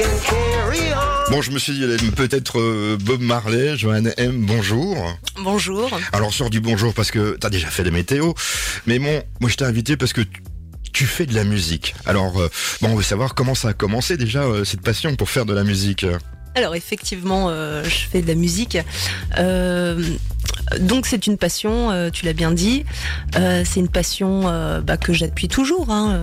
[0.00, 1.30] can carry on.
[1.30, 4.96] Bon, je me suis dit, peut-être euh, Bob Marley, Joanne M, bonjour.
[5.42, 5.90] Bonjour.
[6.12, 8.34] Alors, sors du bonjour parce que t'as déjà fait des météos.
[8.86, 10.22] Mais bon, moi, je t'ai invité parce que
[10.92, 11.94] tu- fais de la musique.
[12.04, 12.48] Alors, euh,
[12.82, 15.54] bon, on veut savoir comment ça a commencé déjà, euh, cette passion pour faire de
[15.54, 16.04] la musique.
[16.56, 18.76] Alors effectivement, euh, je fais de la musique.
[19.38, 20.02] Euh,
[20.80, 22.84] donc c'est une passion, euh, tu l'as bien dit.
[23.36, 25.90] Euh, c'est une passion euh, bah, que j'ai depuis toujours.
[25.90, 26.20] Hein.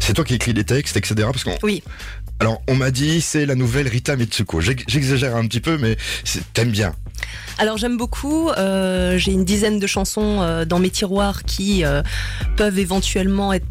[0.00, 1.14] C'est toi qui écris des textes, etc.
[1.22, 1.84] Parce qu'on, Oui.
[2.40, 4.60] Alors, on m'a dit, c'est la nouvelle Rita Mitsuko.
[4.62, 5.96] J'ex- J'exagère un petit peu, mais
[6.54, 6.94] t'aimes bien.
[7.58, 8.48] Alors j'aime beaucoup.
[8.50, 12.02] euh, j'ai une dizaine de chansons euh, dans mes tiroirs qui euh,
[12.56, 13.66] peuvent éventuellement être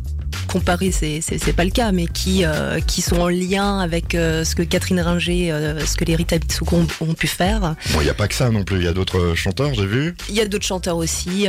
[0.48, 2.44] comparées, c'est pas le cas, mais qui
[2.88, 5.52] qui sont en lien avec ce que Catherine Ringer,
[5.86, 7.76] ce que les Rita Mitsuko ont, ont pu faire.
[7.94, 8.78] Bon, il n'y a pas que ça non plus.
[8.78, 10.16] Il y a d'autres chanteurs, j'ai vu.
[10.30, 11.48] Il y a d'autres chanteurs aussi.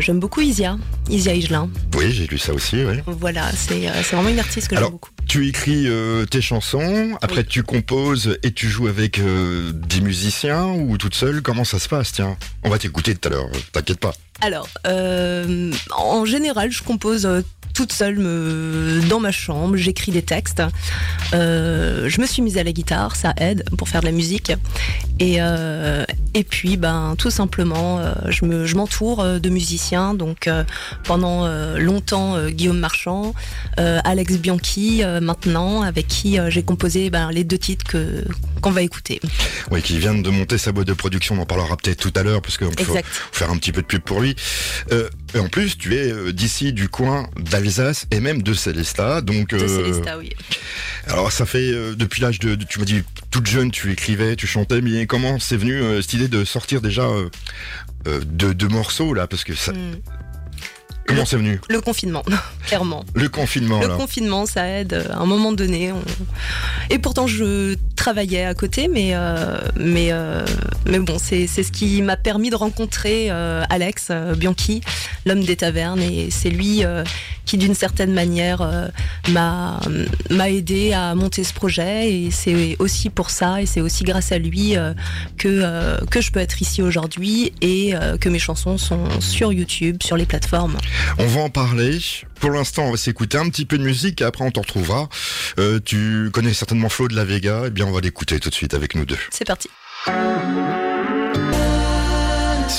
[0.00, 0.78] j'aime beaucoup Isia,
[1.08, 1.68] Isia Higelin.
[1.96, 2.96] Oui, j'ai lu ça aussi, oui.
[3.06, 5.10] Voilà, c'est vraiment une artiste que j'aime beaucoup.
[5.30, 7.46] Tu écris euh, tes chansons, après Oui.
[7.48, 11.88] tu composes et tu joues avec euh, des musiciens ou toute seule Comment ça se
[11.88, 14.12] passe Tiens, on va t'écouter tout à l'heure, euh, t'inquiète pas.
[14.40, 17.28] Alors, euh, en général, je compose
[17.74, 20.62] toute seule me, dans ma chambre, j'écris des textes.
[21.34, 24.50] Euh, je me suis mise à la guitare, ça aide pour faire de la musique.
[25.20, 30.14] Et, euh, et puis, ben, tout simplement, je me- je m'entoure de musiciens.
[30.14, 30.64] Donc, euh,
[31.04, 33.34] pendant longtemps, Guillaume Marchand,
[33.76, 38.24] Alex Bianchi, maintenant, avec qui euh, j'ai composé ben, les deux titres que
[38.60, 39.20] qu'on va écouter.
[39.70, 42.22] Oui, qui vient de monter sa boîte de production, on en parlera peut-être tout à
[42.22, 42.96] l'heure, parce qu'il faut
[43.32, 44.36] faire un petit peu de pub pour lui.
[44.92, 49.22] Euh, et en plus, tu es euh, d'ici, du coin d'Alsace et même de Célestat,
[49.22, 49.50] donc...
[49.54, 50.30] De euh, Célestat, oui.
[51.06, 54.36] alors ça fait euh, depuis l'âge de, de- tu m'as dit toute jeune, tu écrivais,
[54.36, 57.30] tu chantais, mais comment c'est venu cette idée de sortir déjà euh,
[58.08, 59.94] euh, de, de morceaux là, parce que ça, Hmm.
[61.10, 62.22] Comment c'est venu Le confinement,
[62.66, 63.04] clairement.
[63.14, 65.92] Le confinement Le confinement, ça aide euh, à un moment donné.
[65.92, 66.02] on-
[66.90, 70.44] Et pourtant, je travaillais à côté, mais, euh, mais, euh,
[70.86, 74.80] mais bon, c'est c'est ce qui m'a permis de rencontrer euh, Alex Bianchi,
[75.26, 76.00] l'homme des tavernes.
[76.00, 76.82] Et c'est lui
[77.44, 78.88] qui, d'une certaine manière, euh,
[79.30, 79.80] m'a
[80.30, 82.12] m'a aidé à monter ce projet.
[82.12, 84.92] Et c'est aussi pour ça, et c'est aussi grâce à lui euh,
[85.36, 90.02] que, euh, que je peux être ici aujourd'hui et que mes chansons sont sur YouTube,
[90.02, 90.76] sur les plateformes.
[91.18, 91.98] On va en parler.
[92.40, 95.08] Pour l'instant, on va s'écouter un petit peu de musique et après on t'en retrouvera.
[95.84, 98.74] Tu connais certainement Flo de la Vega, eh bien on va l'écouter tout de suite
[98.74, 99.18] avec nous deux.
[99.30, 99.68] C'est parti.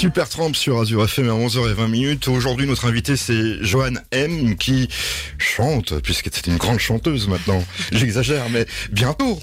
[0.02, 2.28] Super Tramp sur Azure FM à 11h20 minutes.
[2.28, 4.90] Aujourd'hui, notre invité c'est Joanne M qui
[5.38, 7.64] chante, puisque c'est une grande chanteuse maintenant.
[7.92, 9.40] J'exagère, mais bientôt.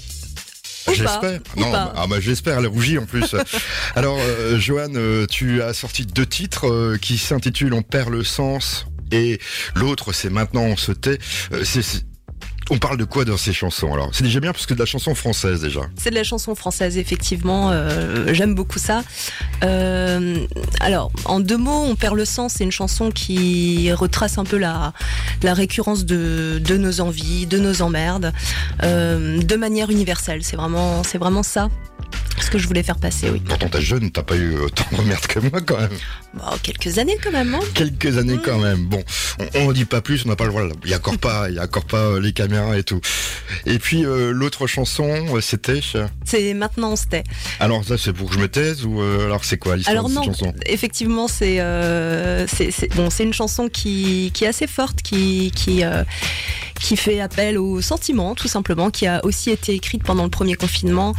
[0.91, 1.39] J'espère.
[1.55, 3.37] Non, ah bah j'espère, elle rougit en plus.
[3.95, 8.25] Alors, euh, Joanne, euh, tu as sorti deux titres euh, qui s'intitulent On perd le
[8.25, 9.39] sens et
[9.75, 11.19] l'autre c'est Maintenant on se tait.
[11.63, 12.03] C'est-
[12.71, 14.85] On parle de quoi dans ces chansons Alors, c'est déjà bien parce que de la
[14.85, 15.81] chanson française déjà.
[15.97, 17.71] C'est de la chanson française, effectivement.
[17.71, 19.03] euh, J'aime beaucoup ça.
[19.63, 20.45] Euh,
[20.79, 22.53] alors, en deux mots, On perd le sens.
[22.57, 24.93] C'est une chanson qui retrace un peu la,
[25.41, 28.33] la récurrence de, de nos envies, de nos emmerdes,
[28.83, 30.43] euh, de manière universelle.
[30.43, 31.69] C'est vraiment, c'est vraiment ça
[32.41, 33.41] ce que je voulais faire passer, oui.
[33.45, 35.89] Pourtant, t'es jeune, t'as pas eu autant de merde que moi quand même.
[36.33, 37.53] Bon, quelques années quand même.
[37.55, 37.59] hein.
[37.73, 38.85] Quelques années quand même.
[38.85, 39.03] Bon,
[39.55, 40.63] on, on dit pas plus, on n'a pas le droit.
[40.85, 43.01] Il y a encore pas, il y a encore pas euh, les caméras et tout.
[43.65, 45.81] Et puis euh, l'autre chanson, euh, c'était.
[46.25, 47.23] C'est maintenant on se tait.
[47.59, 50.09] Alors ça, c'est pour que je me taise ou euh, alors c'est quoi l'histoire Alors
[50.09, 50.53] de cette non, chanson?
[50.65, 51.57] effectivement, c'est
[52.95, 55.83] bon, c'est une chanson qui, qui est assez forte, qui qui
[56.79, 60.55] qui fait appel aux sentiments, tout simplement, qui a aussi été écrite pendant le premier
[60.55, 61.13] confinement.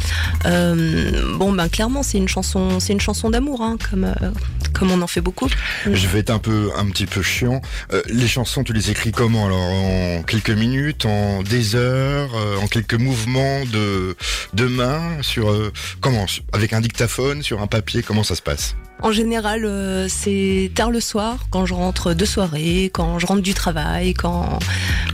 [0.45, 4.31] Euh, bon, ben clairement, c'est une chanson, c'est une chanson d'amour, hein, comme euh,
[4.73, 5.47] comme on en fait beaucoup.
[5.85, 7.61] Je vais être un peu, un petit peu chiant.
[7.93, 9.59] Euh, les chansons, tu les écris comment Alors?
[9.59, 14.15] En quelques minutes, en des heures, euh, en quelques mouvements de
[14.53, 18.75] de main, sur euh, comment Avec un dictaphone, sur un papier, comment ça se passe?
[19.03, 23.41] En général, euh, c'est tard le soir, quand je rentre de soirée, quand je rentre
[23.41, 24.59] du travail, quand,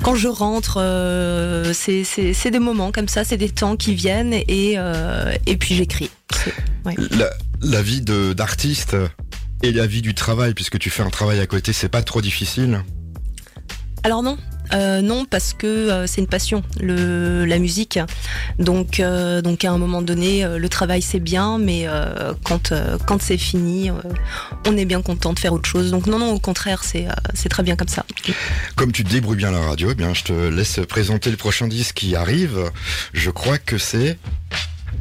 [0.03, 4.73] quand je rentre, euh, c'est des moments comme ça, c'est des temps qui viennent et,
[4.77, 6.09] euh, et puis j'écris.
[6.85, 6.95] Ouais.
[7.11, 7.29] la,
[7.61, 8.97] la vie d'artiste
[9.63, 12.21] et la vie du travail, puisque tu fais un travail à côté, c'est pas trop
[12.21, 12.81] difficile.
[14.03, 14.37] Alors non.
[14.73, 17.99] Euh, non parce que euh, c'est une passion le, la musique
[18.59, 21.87] donc euh, donc à un moment donné le travail c'est bien mais
[22.43, 22.73] quand
[23.05, 23.91] quand c'est fini
[24.65, 27.07] on est bien content de faire autre chose donc non non au contraire c'est
[27.49, 28.05] très bien comme ça
[28.75, 31.67] Comme tu te débrouilles bien la radio, eh bien je te laisse présenter le prochain
[31.67, 32.71] disque qui arrive.
[33.13, 34.17] Je crois que c'est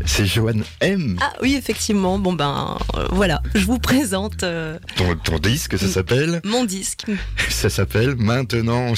[0.04, 1.18] C'est Joanne M.
[1.20, 2.18] Ah oui, effectivement.
[2.18, 7.06] Bon ben euh, voilà, je vous présente euh, Ton, ton disque, ça s'appelle mon disque.
[7.48, 8.92] Ça s'appelle Maintenant.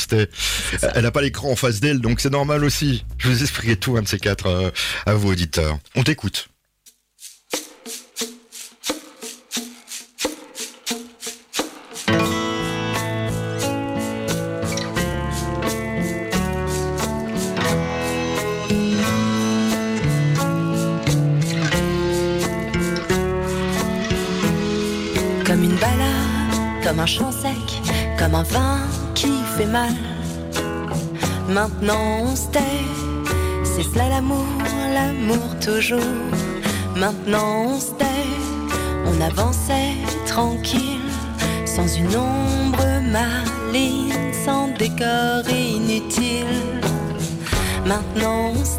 [0.94, 3.04] Elle n'a pas l'écran en face d'elle, donc c'est normal aussi.
[3.18, 4.70] Je vous expliquerai tout, un de ces quatre, euh,
[5.06, 5.78] à vous auditeurs.
[5.94, 6.48] On t'écoute.
[26.88, 27.82] Comme un champ sec,
[28.19, 28.79] comme un vin
[29.14, 29.93] qui fait mal.
[31.46, 32.46] Maintenant on se
[33.62, 34.46] c'est cela l'amour,
[34.94, 36.14] l'amour toujours.
[36.96, 37.93] Maintenant on se
[39.06, 39.96] on avançait
[40.26, 41.11] tranquille,
[41.67, 44.14] sans une ombre maligne,
[44.46, 46.81] sans décor inutile.
[47.85, 48.79] Maintenant on se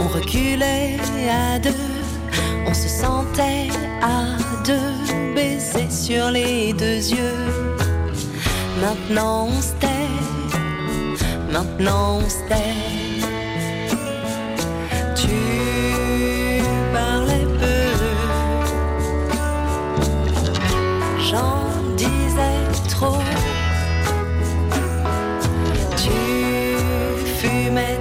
[0.00, 0.96] on reculait
[1.30, 1.86] à deux,
[2.66, 3.68] on se sentait
[4.02, 5.07] à deux,
[5.38, 7.46] baisers sur les deux yeux.
[8.80, 10.12] Maintenant on se tait,
[11.52, 12.78] maintenant on se tait.
[15.20, 15.38] Tu
[16.92, 17.84] parlais peu,
[21.30, 21.60] j'en
[22.02, 22.64] disais
[22.94, 23.22] trop.
[26.02, 26.18] Tu
[27.38, 27.98] fumais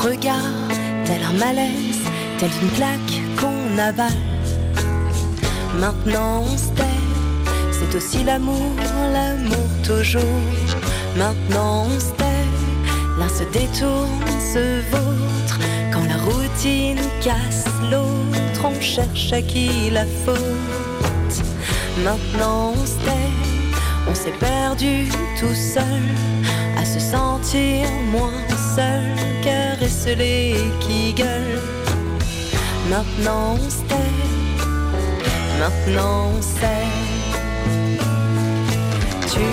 [0.00, 0.68] regard,
[1.04, 2.04] tel un malaise,
[2.38, 4.24] tel une claque qu'on avale.
[5.78, 7.00] Maintenant on se tait,
[7.70, 8.72] c'est aussi l'amour,
[9.12, 10.22] l'amour toujours.
[11.16, 12.46] Maintenant on se tait,
[13.18, 15.58] l'un se détourne, se vautre.
[15.92, 21.36] Quand la routine casse l'autre, on cherche à qui la faute.
[22.04, 23.32] Maintenant on se tait,
[24.08, 25.08] on s'est perdu
[25.38, 26.04] tout seul,
[26.78, 29.10] à se sentir moins seul
[29.82, 31.60] esselé qui gueule.
[32.88, 34.14] Maintenant on se tait,
[35.58, 36.88] maintenant on sait.
[39.32, 39.48] Tu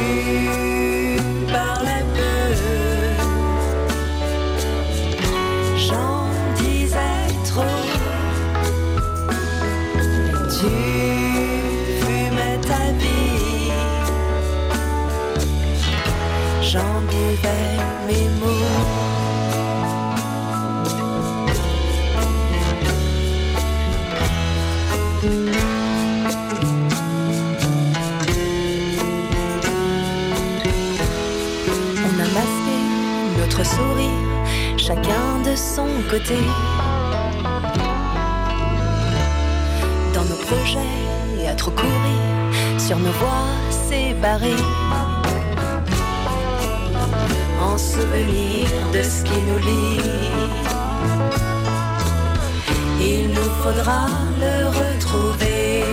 [1.51, 2.39] parlais peu,
[5.87, 6.21] j'en
[6.61, 7.83] disais trop.
[10.55, 10.71] Tu
[12.01, 13.71] fumais ta vie,
[16.61, 17.77] j'en buvais
[18.07, 19.06] mes mots.
[36.09, 36.35] Côté.
[40.13, 42.21] Dans nos projets, à trop courir,
[42.77, 43.49] sur nos voies
[43.89, 44.63] séparées.
[47.61, 50.01] En souvenir de ce qui nous lie.
[53.01, 54.07] Il nous faudra
[54.39, 55.83] le retrouver.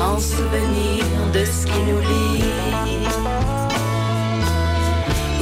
[0.00, 3.21] En souvenir de ce qui nous lie.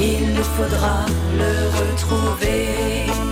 [0.03, 1.05] Il nous faudra
[1.37, 3.30] le retrouver.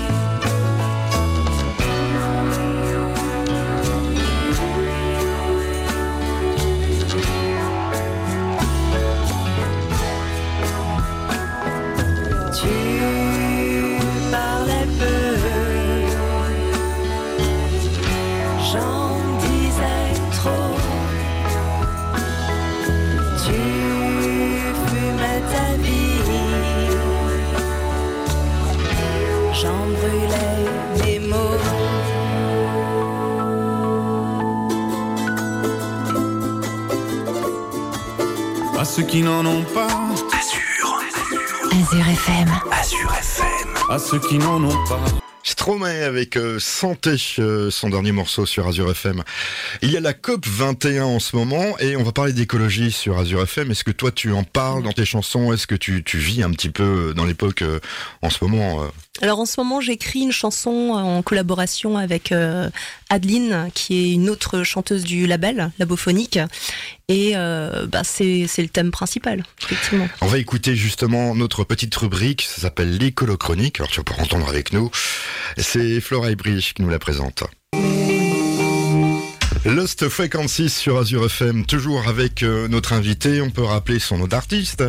[39.19, 39.89] Qui n'en ont pas,
[40.31, 42.47] Azure FM.
[43.89, 45.03] à ceux qui n'en ont pas.
[45.43, 49.23] Stromae avec euh, Santé, euh, son dernier morceau sur Azure FM.
[49.81, 53.19] Il y a la COP 21 en ce moment et on va parler d'écologie sur
[53.19, 53.71] Azure FM.
[53.71, 55.51] Est-ce que toi tu en parles dans tes chansons?
[55.51, 57.81] Est-ce que tu, tu vis un petit peu dans l'époque euh,
[58.21, 58.87] en ce moment euh?
[59.21, 62.69] Alors en ce moment, j'écris une chanson en collaboration avec euh,
[63.09, 66.39] Adeline, qui est une autre chanteuse du label, Labophonique.
[67.09, 70.07] Et euh, bah, c'est le thème principal, effectivement.
[70.21, 74.47] On va écouter justement notre petite rubrique, ça s'appelle l'écolo-chronique, alors tu vas pouvoir entendre
[74.47, 74.89] avec nous.
[75.57, 77.43] C'est Flora Ebrich qui nous la présente.
[79.65, 84.27] Lost Frequencies sur Azure FM, toujours avec euh, notre invité, on peut rappeler son nom
[84.27, 84.83] d'artiste.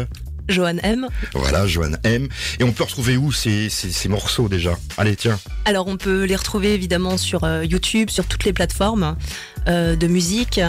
[0.50, 1.08] Joanne M.
[1.34, 2.28] Voilà, Joanne M.
[2.58, 4.76] Et on peut retrouver où ces, ces, ces morceaux déjà?
[4.96, 5.38] Allez, tiens.
[5.64, 9.16] Alors on peut les retrouver évidemment sur euh, YouTube, sur toutes les plateformes.
[9.68, 10.60] Euh, de musique.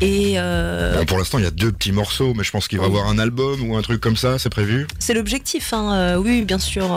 [0.00, 2.78] Et euh, Bon, pour l'instant, il y a deux petits morceaux, mais je pense qu'il
[2.78, 2.94] va y Oui.
[2.96, 4.86] avoir un album ou un truc comme ça, c'est prévu.
[4.98, 6.88] c'est l'objectif, hein, euh, oui, bien sûr,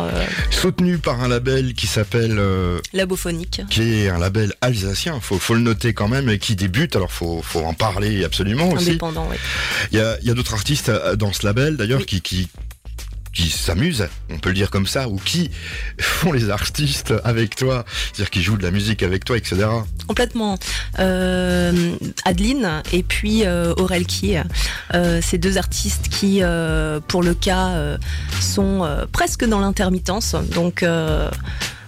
[0.52, 2.40] Soutenu par un label qui s'appelle,
[2.94, 3.62] labophonique.
[3.70, 6.96] qui est un label alsacien, faut, faut le noter quand même, et qui débute.
[6.96, 8.90] Alors, faut, faut en parler absolument aussi.
[8.90, 9.38] Indépendant, oui.
[9.92, 12.06] Il y a, d'autres artistes dans ce label, d'ailleurs, Oui.
[12.06, 12.48] qui, qui,
[13.34, 15.52] qui s'amusent, on peut le dire comme ça, ou qui
[16.00, 19.68] font les artistes avec toi, c'est-à-dire qui jouent de la musique avec toi, etc.
[20.08, 20.58] Complètement.
[21.00, 21.96] Euh,
[22.26, 24.36] Adeline et puis euh, Aurel Ki,
[24.94, 27.98] euh, ces deux artistes qui, euh, pour le cas,
[28.40, 30.36] sont presque dans l'intermittence.
[30.54, 30.84] Donc,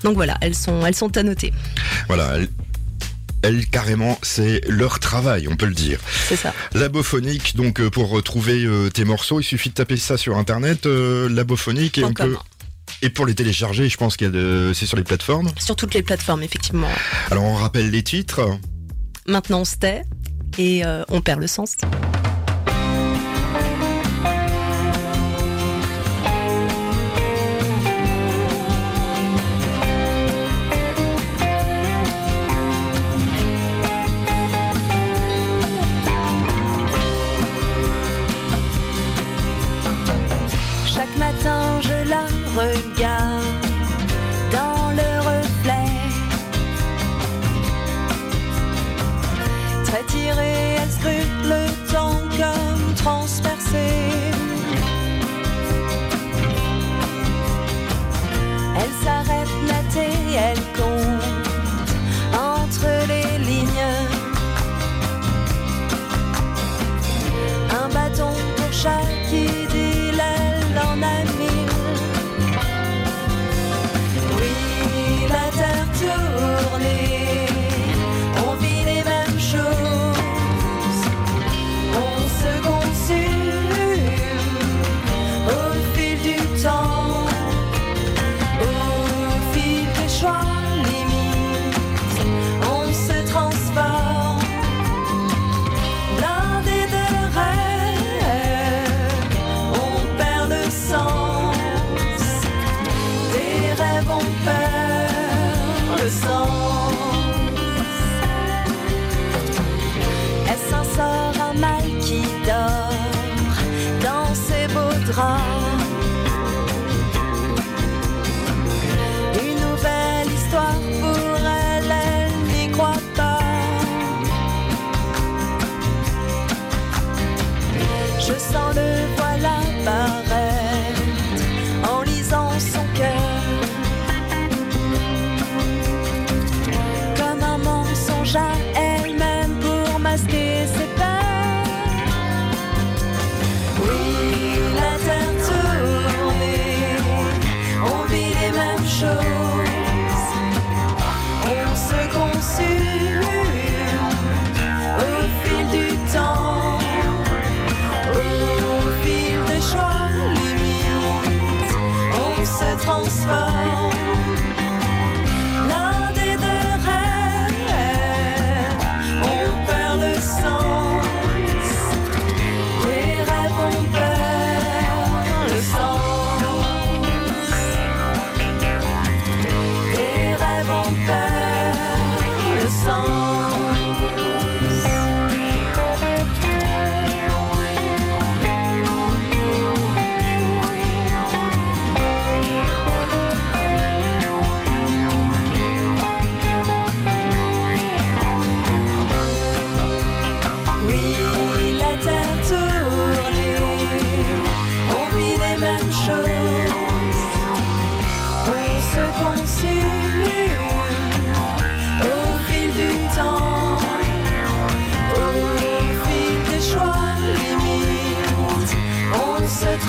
[0.03, 1.53] donc voilà, elles sont, elles sont à noter.
[2.07, 2.38] Voilà.
[3.43, 6.00] Elles, carrément, c'est leur travail, on peut le dire.
[6.27, 6.53] C'est ça.
[6.74, 10.86] Labophonique, donc euh, pour retrouver euh, tes morceaux, il suffit de taper ça sur internet,
[10.86, 12.36] euh, Labophonique, et on peut.
[13.01, 14.74] Et pour les télécharger, je pense qu'il y a de...
[14.75, 15.50] c'est sur les plateformes.
[15.60, 16.89] Sur toutes les plateformes, effectivement.
[17.31, 18.60] Alors on rappelle les titres.
[19.27, 20.03] Maintenant, on se tait
[20.57, 21.77] et euh, on perd le sens.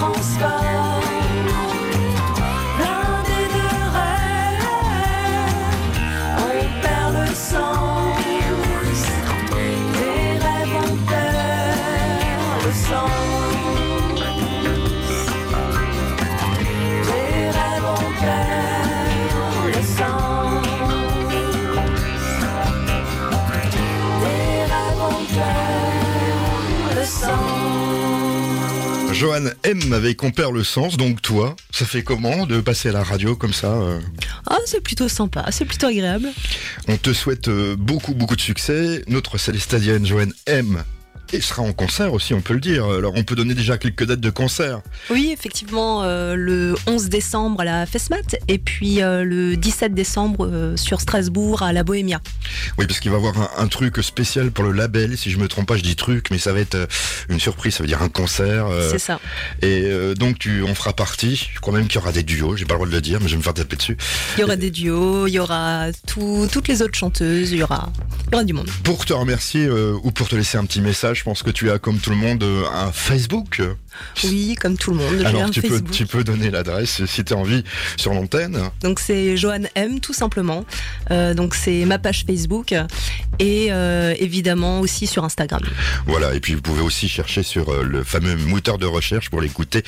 [0.02, 0.61] On
[29.22, 32.92] Johan M avec On perd le sens, donc toi, ça fait comment de passer à
[32.92, 34.00] la radio comme ça euh
[34.50, 36.26] Ah, c'est plutôt sympa, c'est plutôt agréable.
[36.88, 39.04] On te souhaite euh, beaucoup beaucoup de succès.
[39.06, 40.82] Notre célestadienne Johan M
[41.32, 42.84] et sera en concert aussi, on peut le dire.
[42.86, 44.80] Alors on peut donner déjà quelques dates de concert.
[45.10, 50.46] Oui, effectivement, euh, le 11 décembre à la FESMAT et puis euh, le 17 décembre
[50.46, 52.20] euh, sur Strasbourg à la Bohémia.
[52.78, 55.16] Oui, parce qu'il va y avoir un, un truc spécial pour le label.
[55.16, 56.76] Si je me trompe pas, je dis truc, mais ça va être
[57.28, 57.74] une surprise.
[57.74, 58.66] Ça veut dire un concert.
[58.90, 59.20] C'est ça.
[59.62, 61.50] et donc tu, on fera partie.
[61.54, 62.56] Je crois même qu'il y aura des duos.
[62.56, 63.96] J'ai pas le droit de le dire, mais je vais me faire taper dessus.
[64.36, 67.62] Il y aura des duos, il y aura tout- toutes les autres chanteuses, il y
[67.62, 67.90] aura,
[68.28, 68.68] il y aura du monde.
[68.84, 71.78] Pour te remercier ou pour te laisser un petit message, je pense que tu as,
[71.78, 73.62] comme tout le monde, euh, un Facebook.
[74.24, 75.92] Oui, comme tout le monde, Alors tu peux, Facebook.
[75.92, 77.62] tu peux donner l'adresse si tu as envie
[77.96, 78.58] sur l'antenne.
[78.80, 80.64] Donc c'est Johan M tout simplement.
[81.12, 82.74] Euh, donc c'est ma page Facebook
[83.38, 85.62] et euh, évidemment aussi sur Instagram.
[86.06, 89.84] Voilà, et puis vous pouvez aussi chercher sur le fameux moteur de recherche pour l'écouter.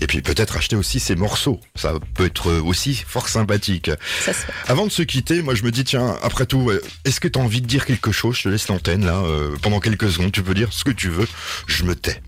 [0.00, 1.60] Et puis peut-être acheter aussi ses morceaux.
[1.74, 3.90] Ça peut être aussi fort sympathique.
[4.24, 4.52] Ça se fait.
[4.68, 6.70] Avant de se quitter, moi je me dis, tiens, après tout,
[7.04, 8.36] est-ce que tu as envie de dire quelque chose?
[8.36, 11.08] Je te laisse l'antenne là, euh, pendant quelques secondes, tu peux dire ce que tu
[11.08, 11.26] veux,
[11.66, 12.22] je me tais.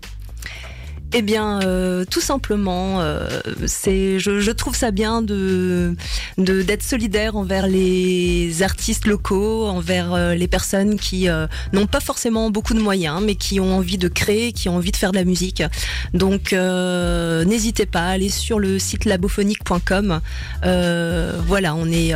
[1.13, 3.27] Eh bien, euh, tout simplement, euh,
[3.65, 5.95] c'est, je, trouve ça bien de,
[6.37, 11.27] de d'être solidaire envers les artistes locaux, envers euh, les personnes qui
[11.73, 14.91] n'ont pas forcément beaucoup de moyens, mais qui ont envie de créer, qui ont envie
[14.91, 15.63] de faire de la musique.
[16.13, 20.21] Donc, n'hésitez pas, allez sur le site labophonique.com.
[20.63, 22.13] Voilà, on est,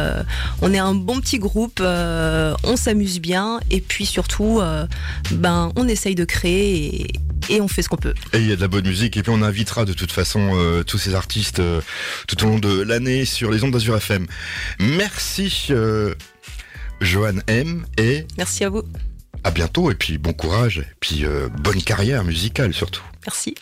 [0.62, 4.62] on est un bon petit groupe, on s'amuse bien, et puis surtout,
[5.32, 7.08] ben, on essaye de créer
[7.50, 8.14] et, on fait ce qu'on peut.
[8.86, 11.82] Musique, et puis on invitera de toute façon euh, tous ces artistes euh,
[12.28, 14.26] tout au long de l'année sur les ondes d'Azur FM.
[14.80, 16.16] Merci euh,
[17.02, 18.84] Johan M, et Merci à vous.
[19.44, 21.26] à bientôt, et puis bon courage, et puis
[21.60, 23.04] bonne carrière musicale surtout.
[23.28, 23.54] Merci.